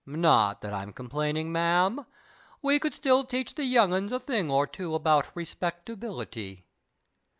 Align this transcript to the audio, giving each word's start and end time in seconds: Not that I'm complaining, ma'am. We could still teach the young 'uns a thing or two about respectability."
Not 0.03 0.61
that 0.61 0.73
I'm 0.73 0.93
complaining, 0.93 1.51
ma'am. 1.51 2.07
We 2.63 2.79
could 2.79 2.95
still 2.95 3.23
teach 3.23 3.53
the 3.53 3.65
young 3.65 3.93
'uns 3.93 4.11
a 4.11 4.19
thing 4.19 4.49
or 4.49 4.65
two 4.65 4.95
about 4.95 5.27
respectability." 5.35 6.65